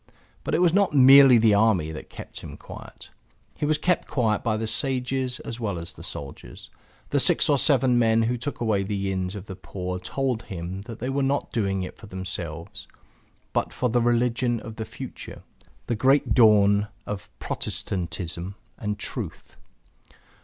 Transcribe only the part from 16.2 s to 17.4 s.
dawn of